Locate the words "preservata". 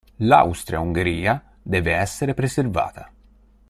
2.33-3.11